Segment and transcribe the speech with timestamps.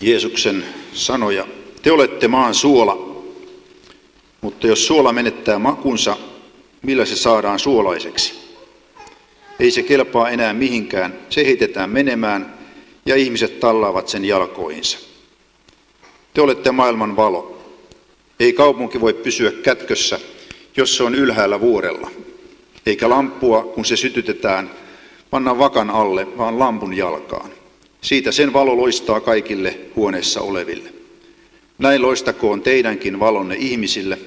[0.00, 1.46] Jeesuksen sanoja.
[1.82, 3.24] Te olette maan suola,
[4.40, 6.16] mutta jos suola menettää makunsa,
[6.82, 8.34] millä se saadaan suolaiseksi?
[9.60, 12.58] Ei se kelpaa enää mihinkään, se heitetään menemään
[13.06, 14.98] ja ihmiset tallaavat sen jalkoihinsa.
[16.34, 17.58] Te olette maailman valo.
[18.40, 20.20] Ei kaupunki voi pysyä kätkössä,
[20.76, 22.10] jos se on ylhäällä vuorella.
[22.86, 24.70] Eikä lampua, kun se sytytetään,
[25.30, 27.57] panna vakan alle, vaan lampun jalkaan.
[28.00, 30.92] Siitä sen valo loistaa kaikille huoneessa oleville.
[31.78, 34.18] Näin loistakoon teidänkin valonne ihmisille,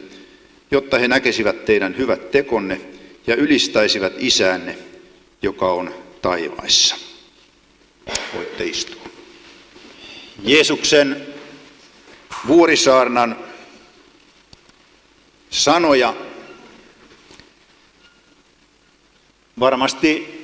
[0.72, 2.82] jotta he näkisivät teidän hyvät tekonne
[3.28, 4.78] ja ylistäisivät isänne,
[5.42, 6.96] joka on taivaissa.
[8.36, 9.02] Voitte istua.
[10.44, 11.28] Jeesuksen
[12.48, 13.36] vuorisaarnan
[15.50, 16.14] sanoja
[19.60, 20.42] varmasti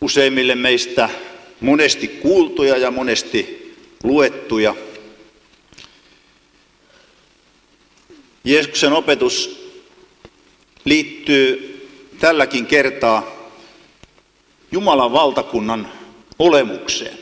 [0.00, 1.08] useimmille meistä
[1.64, 4.74] monesti kuultuja ja monesti luettuja.
[8.44, 9.64] Jeesuksen opetus
[10.84, 11.70] liittyy
[12.20, 13.50] tälläkin kertaa
[14.72, 15.92] Jumalan valtakunnan
[16.38, 17.18] olemukseen.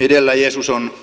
[0.00, 0.94] Edellä Jeesus on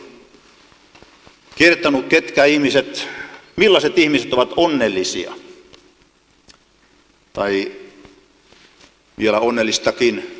[1.56, 3.08] kertonut, ketkä ihmiset,
[3.56, 5.34] millaiset ihmiset ovat onnellisia.
[7.34, 7.81] Tai
[9.17, 10.38] vielä onnellistakin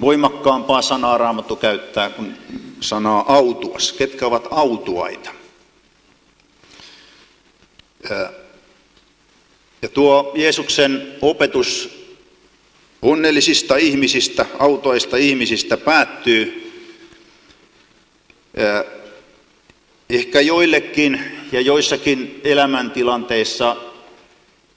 [0.00, 2.36] voimakkaampaa sanaa Raamattu käyttää kuin
[2.80, 3.92] sanaa autuas.
[3.92, 5.30] Ketkä ovat autuaita?
[9.82, 11.98] Ja tuo Jeesuksen opetus
[13.02, 16.72] onnellisista ihmisistä, autoista ihmisistä päättyy
[20.10, 23.76] ehkä joillekin ja joissakin elämäntilanteissa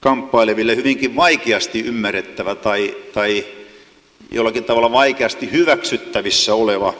[0.02, 3.44] kamppaileville hyvinkin vaikeasti ymmärrettävä tai, tai
[4.30, 6.94] jollakin tavalla vaikeasti hyväksyttävissä oleva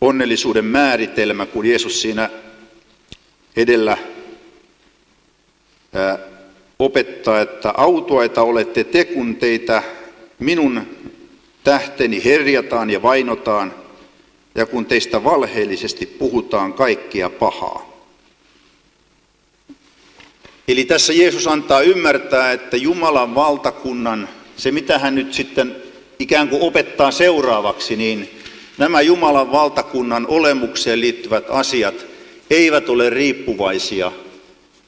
[0.00, 2.30] onnellisuuden määritelmä, kun Jeesus siinä
[3.56, 3.98] edellä
[6.78, 9.82] opettaa, että autuaita olette te, kun teitä
[10.38, 10.82] minun
[11.64, 13.74] tähteni herjataan ja vainotaan,
[14.54, 17.87] ja kun teistä valheellisesti puhutaan kaikkia pahaa.
[20.68, 25.76] Eli tässä Jeesus antaa ymmärtää, että Jumalan valtakunnan, se mitä hän nyt sitten
[26.18, 28.30] ikään kuin opettaa seuraavaksi, niin
[28.78, 32.06] nämä Jumalan valtakunnan olemukseen liittyvät asiat
[32.50, 34.12] eivät ole riippuvaisia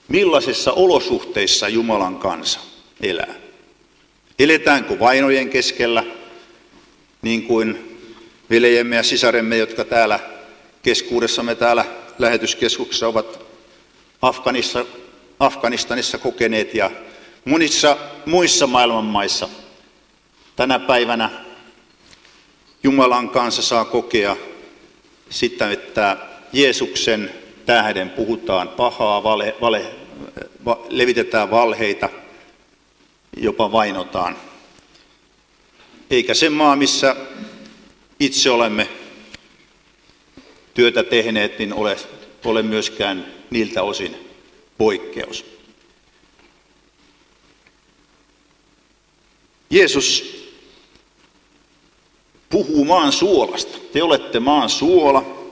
[0.09, 2.61] millaisissa olosuhteissa Jumalan kansa
[3.03, 3.35] elää.
[4.39, 6.05] Eletäänkö vainojen keskellä,
[7.23, 7.99] niin kuin
[8.51, 10.21] veljemme ja sisaremme, jotka täällä
[10.83, 11.85] keskuudessamme täällä
[12.19, 13.41] lähetyskeskuksessa ovat
[14.23, 14.87] Afganissa,
[15.41, 16.91] Afganistanissa kokeneet ja
[17.45, 17.97] monissa
[18.27, 19.49] muissa maailman maissa
[20.57, 21.31] tänä päivänä
[22.83, 24.37] Jumalan kanssa saa kokea
[25.31, 26.17] sitä, että
[26.53, 27.31] Jeesuksen
[27.67, 29.95] tähden puhutaan pahaa, vale, vale,
[30.65, 32.09] va, levitetään valheita,
[33.37, 34.37] jopa vainotaan.
[36.11, 37.17] Eikä se maa, missä
[38.21, 38.89] itse olemme
[40.75, 41.97] työtä tehneet, niin ole,
[42.45, 44.30] ole myöskään niiltä osin
[44.81, 45.45] poikkeus.
[49.71, 50.37] Jeesus
[52.49, 53.79] puhuu maan suolasta.
[53.93, 55.49] Te olette maan suola,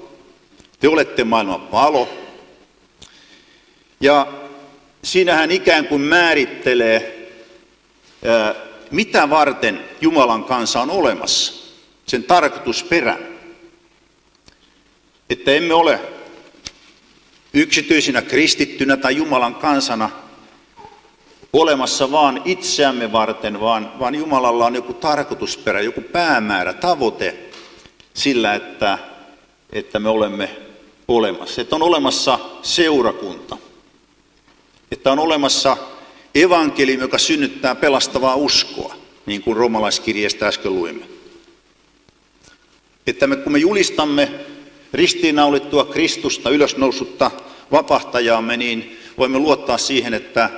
[0.80, 2.08] te olette maailman valo.
[4.00, 4.32] Ja
[5.04, 7.30] siinä hän ikään kuin määrittelee,
[8.90, 11.52] mitä varten Jumalan kansa on olemassa,
[12.06, 13.26] sen tarkoitusperän.
[15.30, 16.17] Että emme ole
[17.54, 20.10] yksityisinä kristittynä tai Jumalan kansana
[21.52, 27.38] olemassa vaan itseämme varten, vaan, vaan Jumalalla on joku tarkoitusperä, joku päämäärä, tavoite
[28.14, 28.98] sillä, että,
[29.72, 30.56] että me olemme
[31.08, 31.60] olemassa.
[31.60, 33.56] Että on olemassa seurakunta.
[34.92, 35.76] Että on olemassa
[36.34, 38.94] evankeliumi, joka synnyttää pelastavaa uskoa,
[39.26, 41.04] niin kuin romalaiskirjeestä äsken luimme.
[43.06, 44.30] Että me, kun me julistamme
[44.92, 47.30] ristiinnaulittua Kristusta, ylösnousutta
[47.72, 50.50] vapahtajaamme, niin voimme luottaa siihen, että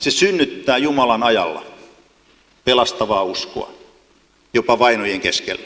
[0.00, 1.64] se synnyttää Jumalan ajalla
[2.64, 3.72] pelastavaa uskoa,
[4.54, 5.62] jopa vainojen keskellä.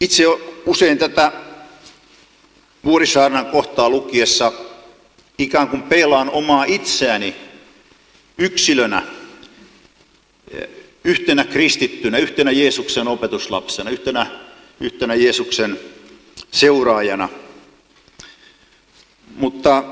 [0.00, 0.24] Itse
[0.66, 1.32] usein tätä
[2.84, 4.52] Vuorisaarnan kohtaa lukiessa
[5.38, 7.36] ikään kuin peilaan omaa itseäni
[8.38, 9.02] yksilönä,
[11.04, 14.26] yhtenä kristittynä, yhtenä Jeesuksen opetuslapsena, yhtenä,
[14.80, 15.80] yhtenä Jeesuksen
[16.52, 17.28] seuraajana.
[19.36, 19.84] Mutta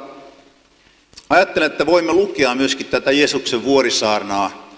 [1.30, 4.70] ajattelen, että voimme lukea myöskin tätä Jeesuksen vuorisaarnaa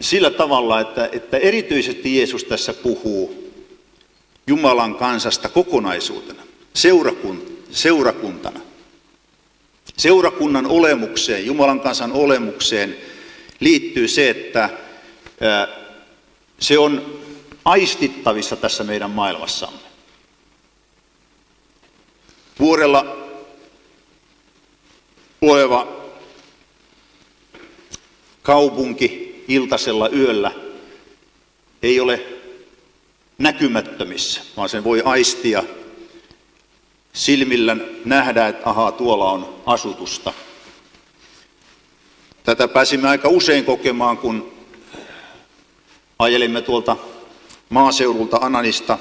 [0.00, 3.52] sillä tavalla, että, että erityisesti Jeesus tässä puhuu
[4.46, 6.42] Jumalan kansasta kokonaisuutena,
[7.70, 8.60] seurakuntana.
[9.96, 12.96] Seurakunnan olemukseen, Jumalan kansan olemukseen
[13.60, 14.70] liittyy se, että
[16.58, 17.20] se on
[17.66, 19.78] aistittavissa tässä meidän maailmassamme.
[22.60, 23.16] Vuorella
[25.40, 25.88] oleva
[28.42, 30.52] kaupunki iltasella yöllä
[31.82, 32.26] ei ole
[33.38, 35.64] näkymättömissä, vaan sen voi aistia
[37.12, 40.32] silmillä nähdä, että ahaa, tuolla on asutusta.
[42.44, 44.52] Tätä pääsimme aika usein kokemaan, kun
[46.18, 46.96] ajelimme tuolta
[47.68, 48.98] maaseudulta Ananista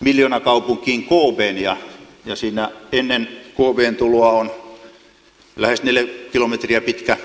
[0.00, 1.76] miljoonakaupunkiin Koobeen ja,
[2.24, 4.50] ja siinä ennen Koobeen tuloa on
[5.56, 7.16] lähes neljä kilometriä pitkä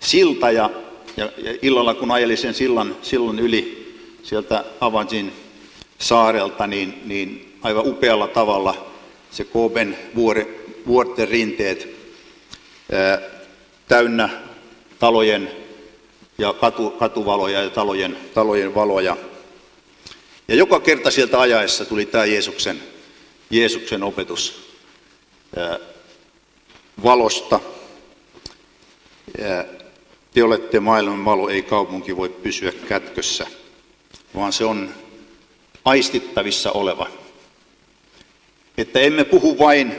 [0.00, 0.70] silta ja,
[1.16, 5.32] ja, ja illalla kun ajelin sen sillan, sillan yli sieltä Avanjin
[5.98, 8.86] saarelta, niin, niin aivan upealla tavalla
[9.30, 10.46] se Koben vuore,
[10.86, 11.88] vuorten rinteet
[12.92, 13.18] ää,
[13.88, 14.28] täynnä
[14.98, 15.61] talojen
[16.38, 19.16] ja katu, katuvaloja ja talojen, talojen valoja.
[20.48, 22.82] Ja joka kerta sieltä ajaessa tuli tämä Jeesuksen,
[23.50, 24.72] Jeesuksen opetus
[25.56, 25.78] ää,
[27.02, 27.60] valosta.
[29.38, 29.64] Ja
[30.34, 33.46] te olette maailman valo, ei kaupunki voi pysyä kätkössä,
[34.34, 34.94] vaan se on
[35.84, 37.08] aistittavissa oleva.
[38.78, 39.94] Että emme puhu vain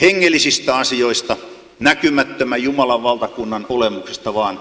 [0.00, 1.36] hengellisistä asioista,
[1.78, 4.60] näkymättömän Jumalan valtakunnan olemuksesta, vaan,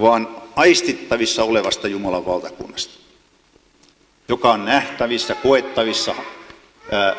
[0.00, 2.94] vaan aistittavissa olevasta Jumalan valtakunnasta,
[4.28, 6.14] joka on nähtävissä, koettavissa,
[6.92, 7.16] ää,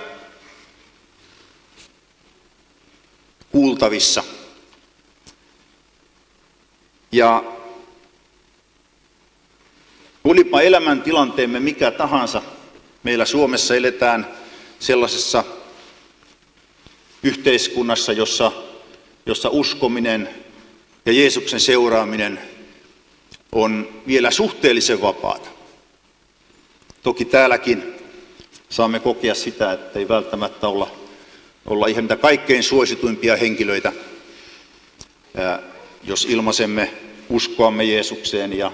[3.51, 4.23] kuultavissa.
[7.11, 7.43] Ja
[10.23, 12.41] olipa elämäntilanteemme mikä tahansa,
[13.03, 14.27] meillä Suomessa eletään
[14.79, 15.43] sellaisessa
[17.23, 18.51] yhteiskunnassa, jossa,
[19.25, 20.29] jossa uskominen
[21.05, 22.56] ja Jeesuksen seuraaminen
[23.51, 25.49] on vielä suhteellisen vapaata.
[27.03, 27.83] Toki täälläkin
[28.69, 30.91] saamme kokea sitä, että ei välttämättä olla
[31.67, 33.93] olla ihan mitä kaikkein suosituimpia henkilöitä,
[36.03, 36.93] jos ilmaisemme
[37.29, 38.71] uskoamme Jeesukseen ja,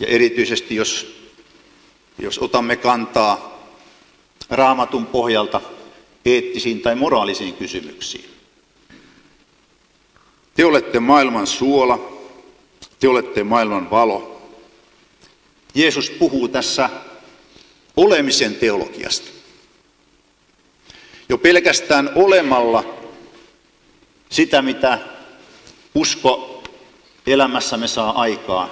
[0.00, 1.16] ja erityisesti jos,
[2.18, 3.60] jos otamme kantaa
[4.50, 5.60] raamatun pohjalta
[6.24, 8.24] eettisiin tai moraalisiin kysymyksiin.
[10.54, 12.19] Te olette maailman suola,
[13.00, 14.42] te olette maailman valo.
[15.74, 16.90] Jeesus puhuu tässä
[17.96, 19.28] olemisen teologiasta.
[21.28, 22.84] Jo pelkästään olemalla
[24.30, 24.98] sitä, mitä
[25.94, 26.62] usko
[27.26, 28.70] elämässämme saa aikaa,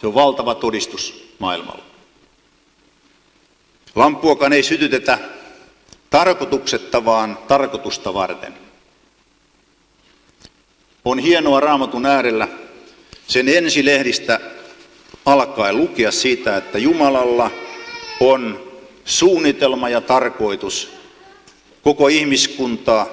[0.00, 1.84] se on valtava todistus maailmalla.
[3.94, 5.18] Lampuakaan ei sytytetä
[6.10, 8.54] tarkoituksetta, vaan tarkoitusta varten.
[11.04, 12.48] On hienoa raamatun äärellä
[13.26, 14.40] sen ensilehdistä
[15.26, 17.50] alkaen lukea siitä, että Jumalalla
[18.20, 18.72] on
[19.04, 20.92] suunnitelma ja tarkoitus
[21.82, 23.06] koko ihmiskuntaa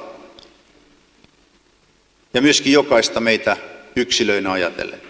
[2.33, 3.57] ja myöskin jokaista meitä
[3.95, 5.01] yksilöinä ajatellen.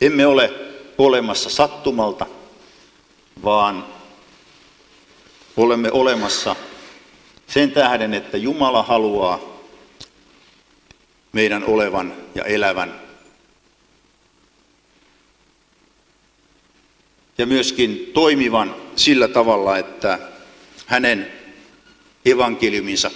[0.00, 0.52] Emme ole
[0.98, 2.26] olemassa sattumalta,
[3.44, 3.86] vaan
[5.56, 6.56] olemme olemassa
[7.46, 9.40] sen tähden, että Jumala haluaa
[11.32, 13.00] meidän olevan ja elävän.
[17.38, 20.18] Ja myöskin toimivan sillä tavalla, että
[20.86, 21.32] hänen
[22.24, 23.10] evankeliuminsa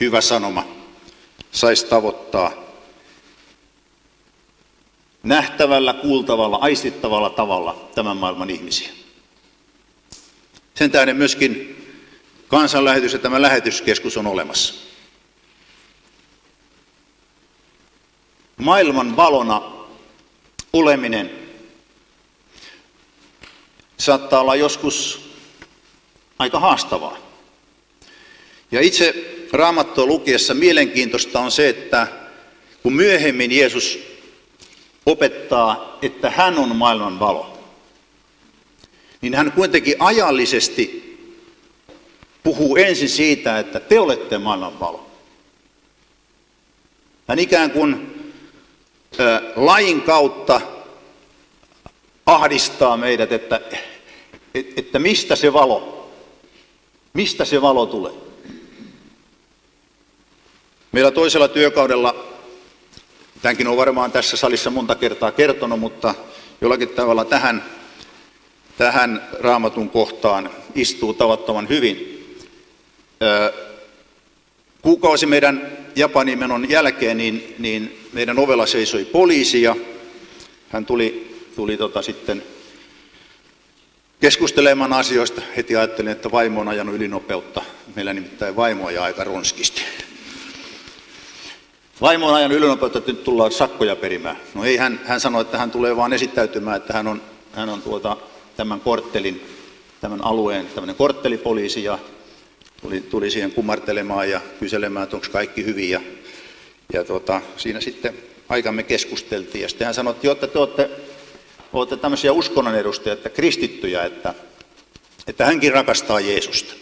[0.00, 0.66] hyvä sanoma
[1.52, 2.52] saisi tavoittaa
[5.22, 8.90] nähtävällä, kuultavalla, aistittavalla tavalla tämän maailman ihmisiä.
[10.74, 11.76] Sen tähden myöskin
[12.48, 14.74] kansanlähetys ja tämä lähetyskeskus on olemassa.
[18.56, 19.62] Maailman valona
[20.72, 21.45] oleminen
[23.96, 25.20] saattaa olla joskus
[26.38, 27.18] aika haastavaa.
[28.70, 29.14] Ja itse
[29.52, 32.06] raamattua lukiessa mielenkiintoista on se, että
[32.82, 33.98] kun myöhemmin Jeesus
[35.06, 37.58] opettaa, että hän on maailman valo,
[39.20, 41.06] niin hän kuitenkin ajallisesti
[42.42, 45.06] puhuu ensin siitä, että te olette maailman valo.
[47.28, 48.16] Hän ikään kuin
[49.56, 50.60] lain kautta
[52.26, 53.60] ahdistaa meidät, että,
[54.54, 56.10] että mistä se valo,
[57.12, 58.12] mistä se valo tulee.
[60.92, 62.36] Meillä toisella työkaudella
[63.42, 66.14] Tämänkin on varmaan tässä salissa monta kertaa kertonut, mutta
[66.60, 67.64] jollakin tavalla tähän,
[68.78, 72.26] tähän raamatun kohtaan istuu tavattoman hyvin.
[74.82, 79.76] Kuukausi meidän Japanin menon jälkeen, niin, niin meidän ovella seisoi poliisi ja
[80.68, 82.42] hän tuli, tuli tota sitten
[84.20, 85.42] keskustelemaan asioista.
[85.56, 87.62] Heti ajattelin, että vaimo on ajanut ylinopeutta.
[87.94, 89.82] Meillä nimittäin vaimo ajaa aika ronskisti.
[92.00, 94.36] Vaimo on ajanut ylinopeutta, että nyt tullaan sakkoja perimään.
[94.54, 97.22] No ei, hän, hän sanoi, että hän tulee vaan esittäytymään, että hän on,
[97.52, 98.16] hän on tuota,
[98.56, 99.46] tämän korttelin,
[100.00, 101.98] tämän alueen tämmöinen korttelipoliisi ja
[102.82, 105.90] tuli, tuli siihen kumartelemaan ja kyselemään, että onko kaikki hyvin.
[105.90, 106.00] Ja,
[106.92, 108.14] ja tuota, siinä sitten
[108.48, 109.62] aikamme keskusteltiin.
[109.62, 110.90] Ja sitten hän sanoi, että te olette,
[111.72, 114.34] olette tämmöisiä uskonnon edustajia, että kristittyjä, että,
[115.26, 116.74] että hänkin rakastaa Jeesusta.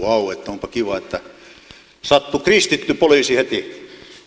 [0.00, 1.20] Vau, wow, että onpa kiva, että
[2.02, 3.82] sattu kristitty poliisi heti.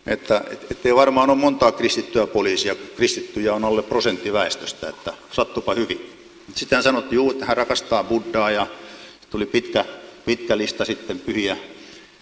[0.07, 5.73] Että et, ei varmaan ole montaa kristittyä poliisia, kristittyjä on alle prosentti väestöstä, että sattupa
[5.73, 6.11] hyvin.
[6.55, 8.67] Sitten hän sanoi, että hän rakastaa Buddhaa ja
[9.29, 9.85] tuli pitkä
[10.25, 11.57] pitkä lista sitten pyhiä,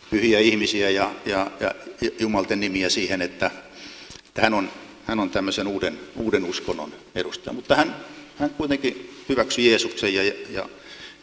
[0.09, 1.75] pyhiä ihmisiä ja, ja, ja
[2.19, 3.51] Jumalten nimiä siihen, että,
[4.27, 4.69] että hän, on,
[5.05, 7.53] hän on tämmöisen uuden, uuden uskonnon edustaja.
[7.53, 7.95] Mutta hän,
[8.37, 10.69] hän kuitenkin hyväksyi Jeesuksen ja, ja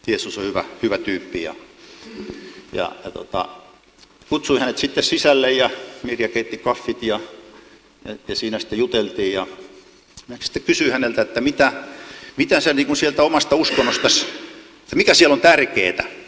[0.07, 1.43] Jeesus on hyvä, hyvä tyyppi.
[1.43, 1.55] Ja,
[2.73, 3.49] ja, ja tota,
[4.29, 5.69] kutsui hänet sitten sisälle ja
[6.03, 7.19] Mirja keitti kaffit ja,
[8.05, 9.33] ja, ja siinä sitten juteltiin.
[9.33, 9.47] Ja
[10.27, 11.73] mä sitten kysyin häneltä, että mitä,
[12.37, 14.25] mitä sä niin sieltä omasta uskonnostasi,
[14.83, 16.21] että mikä siellä on tärkeää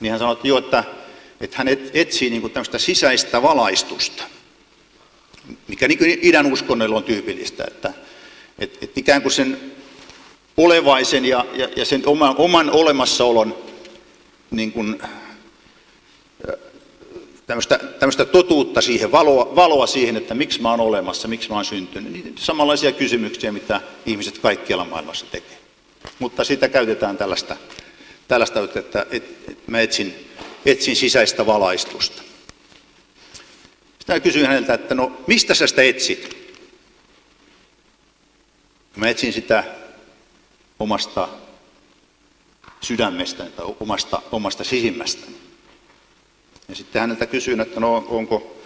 [0.00, 0.84] niin hän sanoi, että, jo, että,
[1.40, 4.24] että hän etsii niin tämmöistä sisäistä valaistusta,
[5.68, 7.92] mikä niin idän uskonnoilla on tyypillistä, että,
[8.58, 9.60] että, että ikään kuin sen
[10.56, 13.56] olevaisen ja, ja, ja sen oman, oman olemassaolon
[14.50, 15.02] niin kuin,
[17.46, 21.64] tämmöistä, tämmöistä totuutta siihen, valoa, valoa siihen, että miksi mä oon olemassa, miksi mä oon
[21.64, 22.12] syntynyt.
[22.12, 25.58] Niin samanlaisia kysymyksiä, mitä ihmiset kaikkialla maailmassa tekee.
[26.18, 27.56] Mutta sitä käytetään tällaista
[28.28, 30.28] tällaista, että, että mä etsin,
[30.66, 32.22] etsin sisäistä valaistusta.
[34.06, 36.52] Sitten kysyin häneltä, että no mistä sä sitä etsit?
[38.96, 39.64] Mä etsin sitä
[40.78, 41.28] omasta
[42.80, 45.36] sydämestäni tai omasta, omasta sisimmästäni.
[46.68, 48.56] Ja sitten häneltä kysyin, että no onko,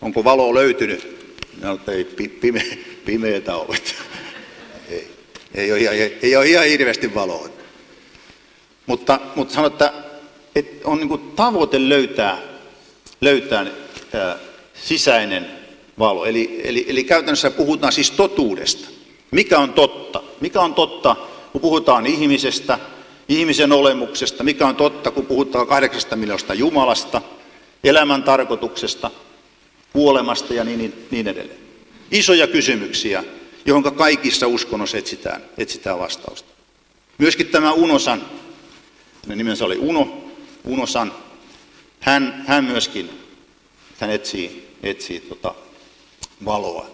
[0.00, 1.36] onko valo löytynyt?
[1.62, 2.04] Mä että ei
[2.40, 3.76] pime, pimeätä ole.
[4.90, 5.08] ei,
[5.54, 7.48] ei, ole, ei, ei ole ihan hirveästi valoa.
[8.86, 9.92] Mutta, mutta sanon, että,
[10.54, 12.38] että on niin tavoite löytää,
[13.20, 13.66] löytää
[14.12, 14.49] ää,
[14.84, 15.46] sisäinen
[15.98, 16.24] valo.
[16.24, 18.88] Eli, eli, eli käytännössä puhutaan siis totuudesta.
[19.30, 20.22] Mikä on totta?
[20.40, 21.16] Mikä on totta,
[21.52, 22.78] kun puhutaan ihmisestä,
[23.28, 24.44] ihmisen olemuksesta?
[24.44, 27.22] Mikä on totta, kun puhutaan kahdeksasta miljoonasta Jumalasta,
[27.84, 29.10] elämän tarkoituksesta,
[29.92, 31.58] kuolemasta ja niin, niin edelleen?
[32.10, 33.24] Isoja kysymyksiä,
[33.66, 36.48] johon kaikissa uskonnoissa etsitään, etsitään vastausta.
[37.18, 38.22] Myöskin tämä Unosan
[39.24, 40.24] hänen nimensä oli Uno,
[40.64, 41.12] Unosan.
[42.00, 43.10] Hän, hän myöskin
[44.00, 45.54] hän etsii, etsii tota
[46.44, 46.86] valoa.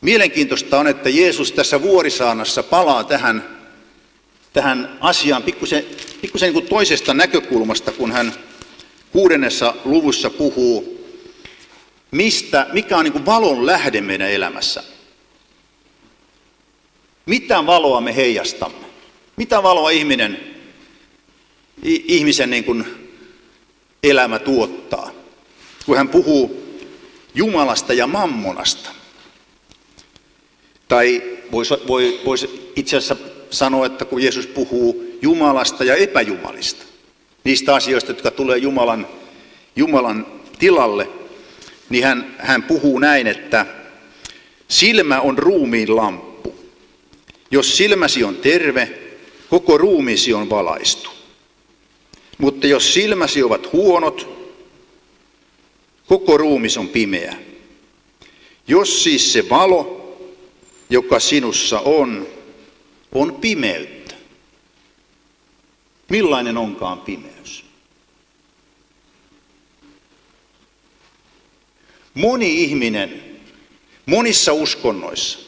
[0.00, 3.58] Mielenkiintoista on, että Jeesus tässä vuorisaanassa palaa tähän,
[4.52, 5.84] tähän asiaan pikkusen,
[6.20, 8.34] pikkusen niin toisesta näkökulmasta, kun hän
[9.12, 11.06] kuudennessa luvussa puhuu,
[12.10, 14.82] mistä, mikä on niin valon lähde meidän elämässä.
[17.26, 18.86] Mitä valoa me heijastamme?
[19.36, 20.56] Mitä valoa ihminen,
[21.82, 23.01] ihmisen niin kuin
[24.02, 25.10] elämä tuottaa,
[25.86, 26.62] kun hän puhuu
[27.34, 28.90] Jumalasta ja mammonasta?
[30.88, 33.16] Tai voisi voi, vois itse asiassa
[33.50, 36.84] sanoa, että kun Jeesus puhuu Jumalasta ja epäjumalista,
[37.44, 39.06] niistä asioista, jotka tulee Jumalan,
[39.76, 40.26] Jumalan
[40.58, 41.08] tilalle,
[41.90, 43.66] niin hän, hän puhuu näin, että
[44.68, 46.54] silmä on ruumiin lamppu.
[47.50, 48.98] Jos silmäsi on terve,
[49.50, 51.11] koko ruumiisi on valaistu.
[52.42, 54.28] Mutta jos silmäsi ovat huonot,
[56.06, 57.36] koko ruumis on pimeä.
[58.68, 60.16] Jos siis se valo,
[60.90, 62.26] joka sinussa on,
[63.12, 64.14] on pimeyttä.
[66.08, 67.64] Millainen onkaan pimeys?
[72.14, 73.22] Moni ihminen
[74.06, 75.38] monissa uskonnoissa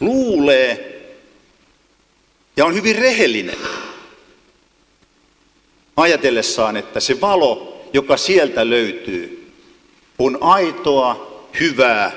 [0.00, 1.00] luulee,
[2.56, 3.58] ja on hyvin rehellinen
[5.98, 9.52] ajatellessaan, että se valo, joka sieltä löytyy,
[10.18, 11.28] on aitoa,
[11.60, 12.12] hyvää,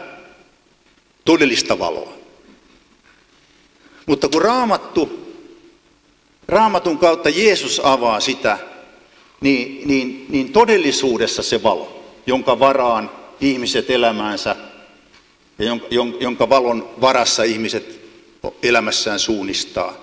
[1.26, 2.14] todellista valoa.
[4.06, 5.28] Mutta kun raamattu,
[6.48, 8.58] raamatun kautta Jeesus avaa sitä,
[9.42, 13.12] niin, niin, niin todellisuudessa se valo, jonka varaan
[13.42, 14.56] ihmiset elämäänsä
[15.60, 15.78] ja
[16.20, 18.00] jonka valon varassa ihmiset
[18.64, 19.94] elämässään suunnistaa.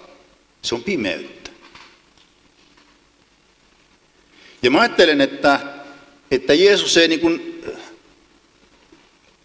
[0.63, 1.38] Se on pimeyttä.
[4.63, 5.61] Ja mä ajattelen, että,
[6.31, 7.65] että Jeesus ei niin kuin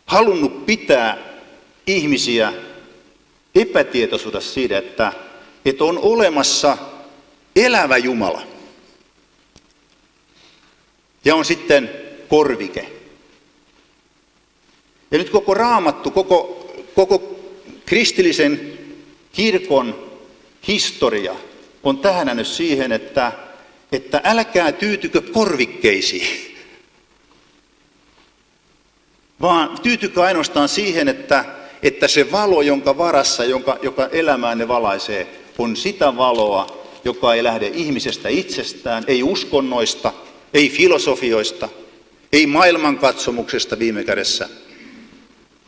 [0.05, 1.17] halunnut pitää
[1.87, 2.53] ihmisiä
[3.55, 5.13] epätietoisuudessa siitä, että,
[5.65, 6.77] että on olemassa
[7.55, 8.41] elävä Jumala.
[11.25, 11.89] Ja on sitten
[12.27, 12.89] korvike.
[15.11, 17.39] Ja nyt koko raamattu, koko, koko
[17.85, 18.79] kristillisen
[19.33, 20.11] kirkon
[20.67, 21.35] historia
[21.83, 23.31] on tähän siihen, että,
[23.93, 26.55] että älkää tyytykö korvikkeisiin,
[29.41, 31.45] vaan tyytykö ainoastaan siihen, että,
[31.83, 37.67] että se valo, jonka varassa, jonka, joka elämäänne valaisee, on sitä valoa, joka ei lähde
[37.73, 40.13] ihmisestä itsestään, ei uskonnoista,
[40.53, 41.69] ei filosofioista,
[42.33, 44.49] ei maailmankatsomuksesta viime kädessä,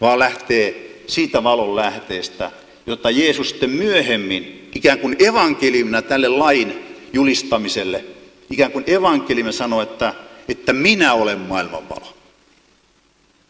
[0.01, 2.51] vaan lähtee siitä valon lähteestä,
[2.87, 8.05] jota Jeesus sitten myöhemmin ikään kuin evankeliumina tälle lain julistamiselle,
[8.49, 10.13] ikään kuin evankeliumi sanoi, että,
[10.49, 12.17] että minä olen maailman valo.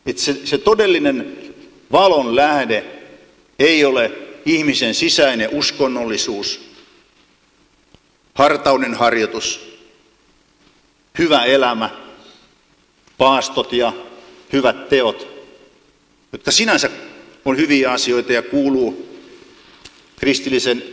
[0.05, 1.37] Että se, se todellinen
[1.91, 2.85] valon lähde
[3.59, 4.11] ei ole
[4.45, 6.71] ihmisen sisäinen uskonnollisuus,
[8.33, 9.79] hartauden harjoitus,
[11.17, 11.89] hyvä elämä,
[13.17, 13.93] paastot ja
[14.53, 15.27] hyvät teot,
[16.31, 16.89] jotka sinänsä
[17.45, 19.19] on hyviä asioita ja kuuluu
[20.19, 20.83] kristillisen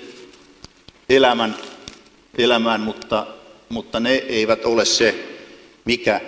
[1.09, 1.57] elämän,
[2.39, 3.27] elämään, mutta,
[3.73, 5.29] mutta ne eivät ole se,
[5.85, 6.21] mikä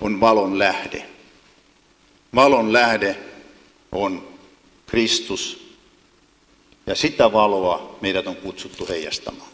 [0.00, 1.06] on valon lähde.
[2.34, 3.18] Valon lähde
[3.92, 4.28] on
[4.86, 5.74] Kristus
[6.86, 9.50] ja sitä valoa meidät on kutsuttu heijastamaan.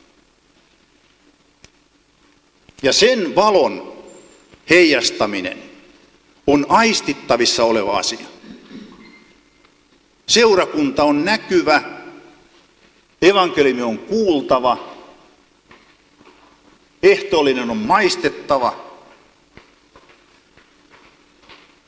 [2.83, 4.03] Ja sen valon
[4.71, 5.63] heijastaminen
[6.47, 8.27] on aistittavissa oleva asia.
[10.27, 11.83] Seurakunta on näkyvä,
[13.23, 14.96] evankeliumi on kuultava,
[17.07, 18.77] ehtoollinen on maistettava.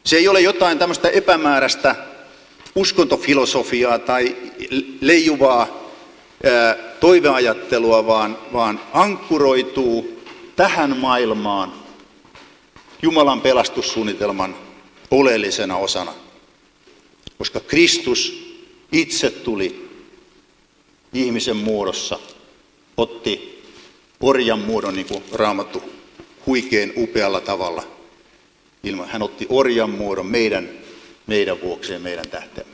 [0.04, 1.96] Se ei ole jotain tämmöistä epämääräistä
[2.74, 4.37] uskontofilosofiaa tai
[5.00, 5.90] leijuvaa
[7.00, 10.22] toiveajattelua, vaan, vaan ankkuroituu
[10.57, 11.72] tähän maailmaan
[13.02, 14.57] Jumalan pelastussuunnitelman
[15.11, 16.12] oleellisena osana.
[17.38, 18.52] Koska Kristus
[18.92, 19.88] itse tuli
[21.12, 22.18] ihmisen muodossa,
[22.96, 23.58] otti
[24.20, 25.83] orjan muodon, niin kuin raamattu
[26.46, 27.87] huikein upealla tavalla.
[29.07, 30.70] Hän otti orjan muodon meidän,
[31.26, 32.72] meidän vuokseen, meidän tähtemme.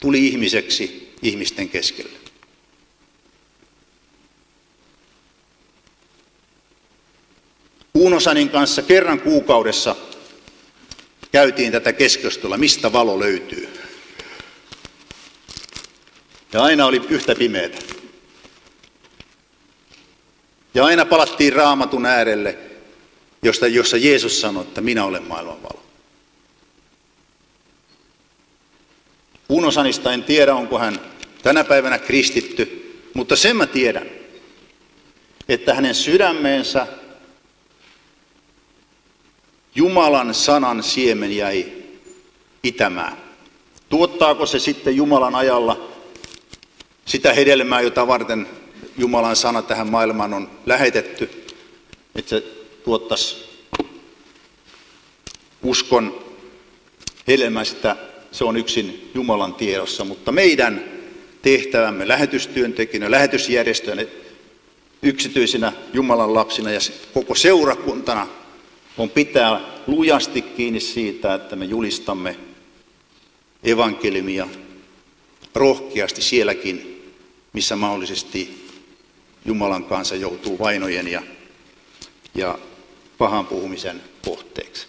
[0.00, 2.18] Tuli ihmiseksi ihmisten keskelle.
[7.94, 9.96] Uunosanin kanssa kerran kuukaudessa
[11.32, 13.68] käytiin tätä keskustelua, mistä valo löytyy.
[16.52, 17.97] Ja aina oli yhtä pimeätä.
[20.78, 22.58] Ja aina palattiin raamatun äärelle,
[23.42, 25.82] josta, jossa Jeesus sanoi, että minä olen maailman valo.
[29.48, 31.00] Unosanista en tiedä, onko hän
[31.42, 34.06] tänä päivänä kristitty, mutta sen mä tiedän,
[35.48, 36.86] että hänen sydämeensä
[39.74, 41.72] Jumalan sanan siemen jäi
[42.62, 43.16] itämään.
[43.88, 45.88] Tuottaako se sitten Jumalan ajalla
[47.04, 48.57] sitä hedelmää, jota varten
[48.98, 51.30] Jumalan sana tähän maailmaan on lähetetty,
[52.14, 52.40] että se
[52.84, 53.36] tuottaisi
[55.62, 56.24] uskon
[57.28, 57.96] hedelmää, sitä
[58.32, 60.84] se on yksin Jumalan tiedossa, mutta meidän
[61.42, 64.04] tehtävämme lähetystyöntekijänä, lähetysjärjestöönä,
[65.02, 66.80] yksityisinä Jumalan lapsina ja
[67.14, 68.26] koko seurakuntana
[68.98, 72.36] on pitää lujasti kiinni siitä, että me julistamme
[73.64, 74.48] evankeliumia
[75.54, 77.04] rohkeasti sielläkin,
[77.52, 78.57] missä mahdollisesti
[79.48, 81.22] Jumalan kanssa joutuu vainojen ja,
[82.34, 82.58] ja
[83.18, 84.86] pahan puhumisen kohteeksi.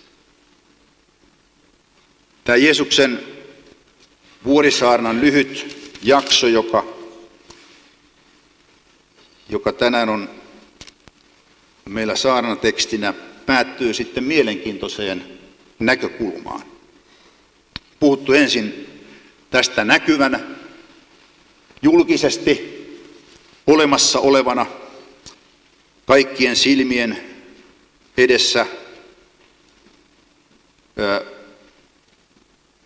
[2.44, 3.20] Tämä Jeesuksen
[4.46, 6.86] vuorisaarnan lyhyt jakso, joka,
[9.50, 10.30] joka tänään on
[11.90, 13.14] meillä saarnatekstinä,
[13.46, 15.40] päättyy sitten mielenkiintoiseen
[15.80, 16.62] näkökulmaan.
[18.00, 18.88] Puhuttu ensin
[19.50, 20.40] tästä näkyvänä,
[21.82, 22.79] julkisesti
[23.70, 24.66] olemassa olevana,
[26.06, 27.24] kaikkien silmien
[28.18, 28.66] edessä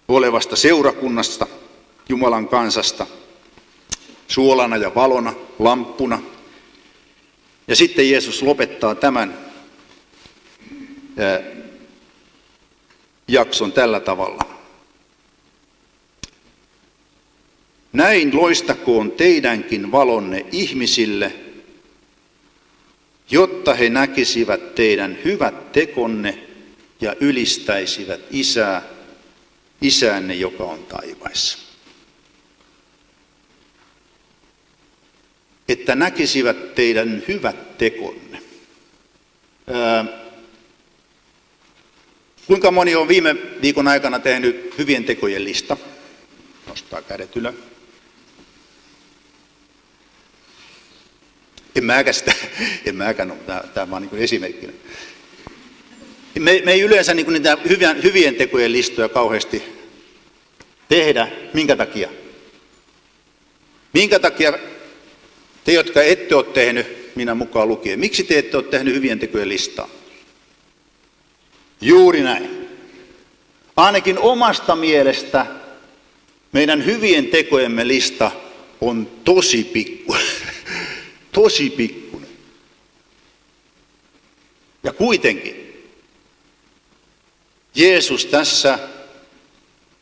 [0.07, 1.47] olevasta seurakunnasta,
[2.09, 3.07] Jumalan kansasta,
[4.27, 6.21] suolana ja valona, lamppuna.
[7.67, 9.37] Ja sitten Jeesus lopettaa tämän
[13.27, 14.52] jakson tällä tavalla.
[17.93, 21.33] Näin loistakoon teidänkin valonne ihmisille,
[23.29, 26.39] jotta he näkisivät teidän hyvät tekonne
[27.01, 28.81] ja ylistäisivät Isää,
[29.81, 31.57] Isänne, joka on taivaissa.
[35.69, 38.41] Että näkisivät teidän hyvät tekonne.
[39.73, 40.05] Ää,
[42.47, 45.77] kuinka moni on viime viikon aikana tehnyt hyvien tekojen lista?
[46.67, 47.72] Nostaa kädet ylös.
[51.75, 52.33] En mäkään sitä,
[52.85, 54.73] en mäkään ole, tämä, tämä vaan niin esimerkkinä.
[56.39, 59.63] Me, me ei yleensä niin niitä hyvien, hyvien tekojen listoja kauheasti
[60.89, 61.27] tehdä.
[61.53, 62.09] Minkä takia?
[63.93, 64.53] Minkä takia
[65.63, 69.49] te, jotka ette ole tehnyt, minä mukaan lukien, miksi te ette ole tehnyt hyvien tekojen
[69.49, 69.89] listaa?
[71.81, 72.67] Juuri näin.
[73.75, 75.45] Ainakin omasta mielestä
[76.51, 78.31] meidän hyvien tekojemme lista
[78.81, 80.15] on tosi pikku.
[81.33, 82.29] Tosi pikkunen.
[84.83, 85.63] Ja kuitenkin
[87.75, 88.79] Jeesus tässä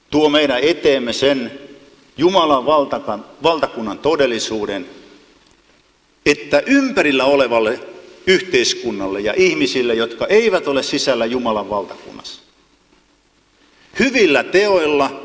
[0.10, 1.60] tuo meidän eteemme sen
[2.18, 2.66] Jumalan
[3.44, 4.90] valtakunnan todellisuuden,
[6.26, 7.80] että ympärillä olevalle
[8.28, 12.42] yhteiskunnalle ja ihmisille, jotka eivät ole sisällä Jumalan valtakunnassa,
[14.00, 15.24] hyvillä teoilla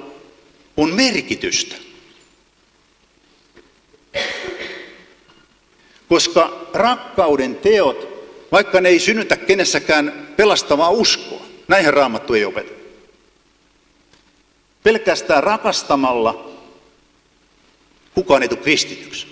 [0.77, 1.86] on merkitystä.
[6.09, 8.09] Koska rakkauden teot,
[8.53, 12.73] vaikka ne ei synnytä kenessäkään pelastavaa uskoa, näinhän raamattu ei opeta.
[14.83, 16.51] Pelkästään rakastamalla
[18.15, 19.27] kukaan ei tule kristityksi.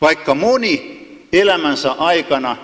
[0.00, 2.56] Vaikka moni elämänsä aikana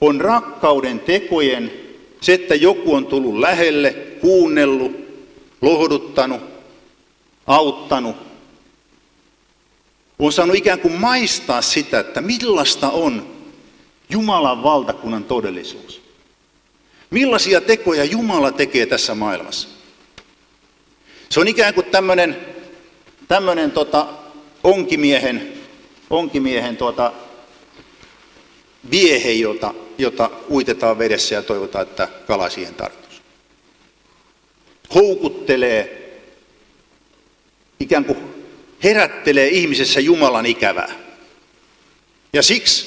[0.00, 1.72] on rakkauden tekojen,
[2.20, 4.92] se, että joku on tullut lähelle, kuunnellut,
[5.62, 6.40] lohduttanut,
[7.46, 8.16] auttanut,
[10.18, 13.38] on saanut ikään kuin maistaa sitä, että millaista on
[14.10, 16.02] Jumalan valtakunnan todellisuus.
[17.10, 19.68] Millaisia tekoja Jumala tekee tässä maailmassa.
[21.28, 22.36] Se on ikään kuin tämmöinen,
[23.28, 24.06] tämmöinen tota,
[24.64, 25.52] onkimiehen,
[26.10, 27.12] onkimiehen tota,
[28.90, 33.20] viehe, jota, jota uitetaan vedessä ja toivotaan, että kala siihen tarttuisi.
[34.94, 36.10] Houkuttelee,
[37.80, 38.37] ikään kuin
[38.84, 40.94] herättelee ihmisessä Jumalan ikävää.
[42.32, 42.86] Ja siksi,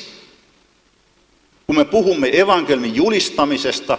[1.68, 3.98] kun me puhumme evankelmin julistamisesta,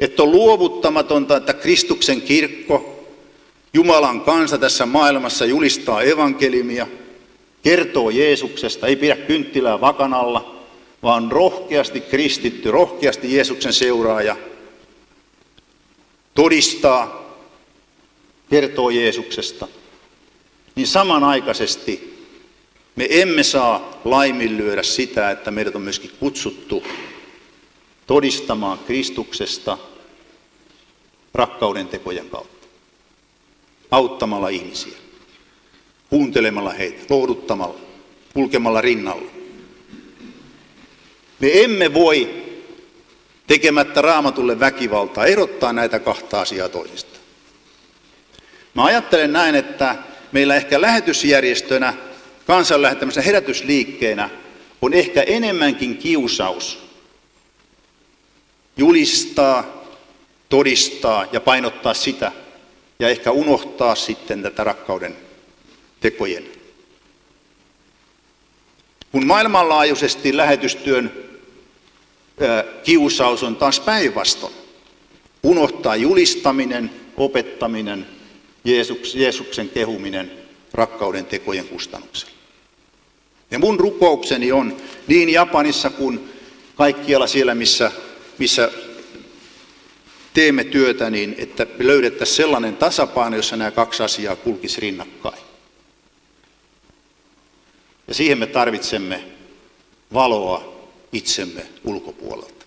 [0.00, 3.04] että on luovuttamatonta, että Kristuksen kirkko,
[3.72, 6.86] Jumalan kansa tässä maailmassa julistaa evankelimia,
[7.62, 10.64] kertoo Jeesuksesta, ei pidä kynttilää vakanalla,
[11.02, 14.36] vaan rohkeasti kristitty, rohkeasti Jeesuksen seuraaja,
[16.34, 17.34] todistaa,
[18.50, 19.68] kertoo Jeesuksesta,
[20.78, 22.24] niin samanaikaisesti
[22.96, 26.84] me emme saa laiminlyödä sitä, että meidät on myöskin kutsuttu
[28.06, 29.78] todistamaan Kristuksesta
[31.34, 32.66] rakkauden tekojen kautta.
[33.90, 34.98] Auttamalla ihmisiä,
[36.10, 37.78] kuuntelemalla heitä, lohduttamalla,
[38.34, 39.30] kulkemalla rinnalla.
[41.40, 42.44] Me emme voi
[43.46, 47.18] tekemättä raamatulle väkivaltaa erottaa näitä kahta asiaa toisista.
[48.74, 49.96] Mä ajattelen näin, että
[50.32, 51.94] meillä ehkä lähetysjärjestönä,
[52.46, 54.30] kansanlähettämässä herätysliikkeenä
[54.82, 56.88] on ehkä enemmänkin kiusaus
[58.76, 59.84] julistaa,
[60.48, 62.32] todistaa ja painottaa sitä
[62.98, 65.16] ja ehkä unohtaa sitten tätä rakkauden
[66.00, 66.44] tekojen.
[69.12, 71.12] Kun maailmanlaajuisesti lähetystyön
[72.84, 74.54] kiusaus on taas päinvastoin,
[75.42, 78.06] unohtaa julistaminen, opettaminen,
[78.68, 80.32] Jeesuks, Jeesuksen kehuminen
[80.72, 82.34] rakkauden tekojen kustannuksella.
[83.50, 84.76] Ja mun rukoukseni on
[85.06, 86.30] niin Japanissa kuin
[86.76, 87.92] kaikkialla siellä, missä,
[88.38, 88.70] missä
[90.34, 95.42] teemme työtä, niin että löydettäisiin sellainen tasapaino, jossa nämä kaksi asiaa kulkisi rinnakkain.
[98.08, 99.24] Ja siihen me tarvitsemme
[100.12, 102.64] valoa itsemme ulkopuolelta.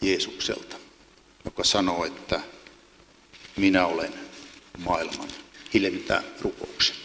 [0.00, 0.76] Jeesukselta,
[1.44, 2.40] joka sanoo, että
[3.56, 4.14] minä olen
[4.78, 5.28] maailman
[5.74, 6.96] hiljentä rukouksen.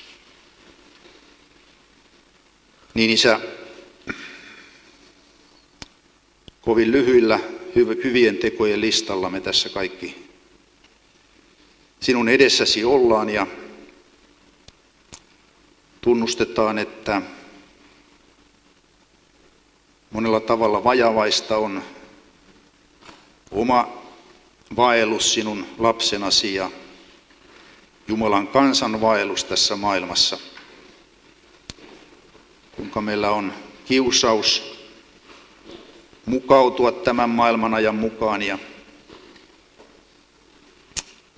[2.94, 3.40] Niin isä,
[6.62, 7.40] kovin lyhyillä
[7.76, 10.26] hyvien tekojen listalla me tässä kaikki
[12.00, 13.48] sinun edessäsi ollaan ja
[16.02, 17.22] tunnustetaan, että
[20.12, 21.84] monella tavalla vajavaista on
[23.52, 24.05] oma
[24.76, 26.72] vaellus sinun lapsenasi ja
[28.08, 30.38] Jumalan kansan vaellus tässä maailmassa.
[32.76, 33.54] Kuinka meillä on
[33.86, 34.76] kiusaus
[36.26, 38.58] mukautua tämän maailman ajan mukaan ja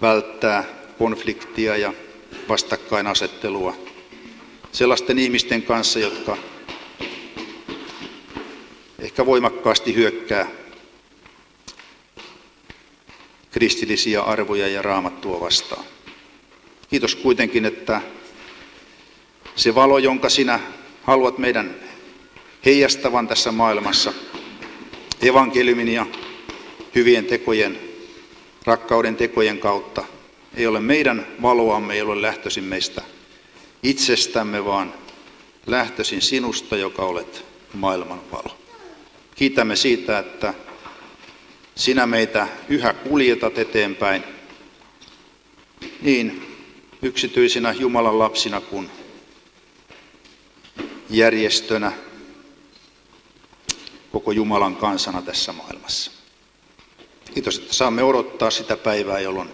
[0.01, 0.63] välttää
[0.97, 1.93] konfliktia ja
[2.49, 3.75] vastakkainasettelua
[4.71, 6.37] sellaisten ihmisten kanssa, jotka
[8.99, 10.47] ehkä voimakkaasti hyökkää
[13.57, 15.83] kristillisiä arvoja ja raamattua vastaan.
[16.89, 18.01] Kiitos kuitenkin, että
[19.55, 20.59] se valo, jonka sinä
[21.03, 21.75] haluat meidän
[22.65, 24.13] heijastavan tässä maailmassa,
[25.21, 26.05] evankeliumin ja
[26.95, 27.79] hyvien tekojen,
[28.65, 30.03] rakkauden tekojen kautta,
[30.55, 33.01] ei ole meidän valoamme, ei ole lähtöisin meistä
[33.83, 34.93] itsestämme, vaan
[35.67, 38.57] lähtöisin sinusta, joka olet maailman valo.
[39.35, 40.53] Kiitämme siitä, että
[41.77, 44.23] sinä meitä yhä kuljetat eteenpäin
[46.01, 46.57] niin
[47.01, 48.89] yksityisinä Jumalan lapsina kuin
[51.09, 51.91] järjestönä,
[54.11, 56.11] koko Jumalan kansana tässä maailmassa.
[57.33, 59.49] Kiitos, että saamme odottaa sitä päivää, jolloin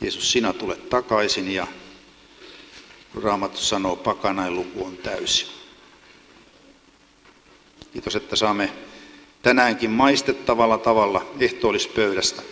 [0.00, 1.66] Jeesus, sinä tulet takaisin ja
[3.22, 5.46] Raamattu sanoo, pakanain luku on täysi.
[7.92, 8.72] Kiitos, että saamme
[9.42, 12.42] tänäänkin maistettavalla tavalla ehtoollispöydästä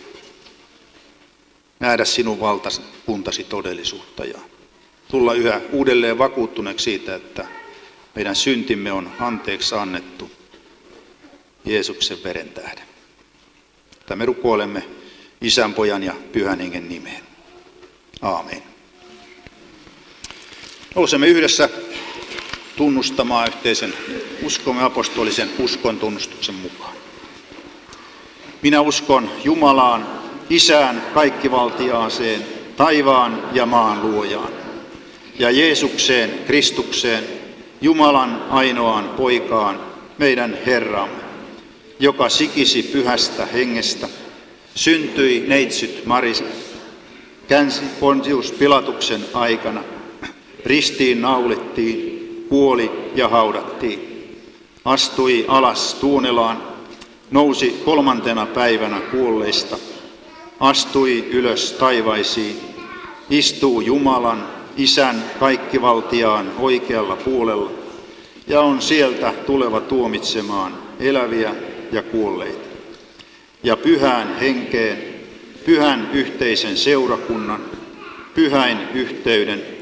[1.81, 4.39] nähdä sinun valtakuntasi todellisuutta ja
[5.11, 7.47] tulla yhä uudelleen vakuuttuneeksi siitä, että
[8.15, 10.31] meidän syntimme on anteeksi annettu
[11.65, 12.85] Jeesuksen veren tähden.
[14.07, 14.83] Tämä me rukoilemme
[15.41, 17.23] Isän, Pojan ja Pyhän Hengen nimeen.
[18.23, 18.63] Aamen.
[20.95, 21.69] Nousemme yhdessä
[22.77, 23.95] tunnustamaan yhteisen
[24.43, 26.97] uskomme apostolisen uskon tunnustuksen mukaan.
[28.63, 30.07] Minä uskon Jumalaan,
[30.51, 34.53] Isään kaikkivaltiaaseen, taivaan ja maan luojaan,
[35.39, 37.25] ja Jeesukseen, Kristukseen,
[37.81, 39.81] Jumalan ainoaan poikaan,
[40.19, 41.23] meidän Herramme,
[42.01, 44.09] joka sikisi pyhästä hengestä,
[44.75, 46.45] syntyi neitsyt Maris,
[47.49, 49.85] känsi Pontius Pilatuksen aikana,
[50.65, 52.16] ristiin naulittiin,
[52.49, 54.17] kuoli ja haudattiin.
[54.85, 56.63] Astui alas Tuunelaan,
[57.31, 59.77] nousi kolmantena päivänä kuolleista,
[60.61, 62.61] astui ylös taivaisiin,
[63.31, 67.71] istuu Jumalan, Isän kaikkivaltiaan oikealla puolella
[68.47, 71.55] ja on sieltä tuleva tuomitsemaan eläviä
[71.93, 72.69] ja kuolleita.
[73.63, 74.99] Ja pyhään henkeen,
[75.65, 77.61] pyhän yhteisen seurakunnan,
[78.35, 79.76] pyhäin yhteyden,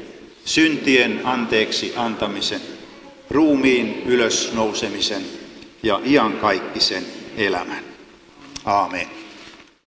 [0.45, 2.61] syntien anteeksi antamisen,
[3.29, 5.21] ruumiin ylösnousemisen
[5.83, 7.05] ja iankaikkisen
[7.37, 7.83] elämän.
[8.65, 9.24] Aamen.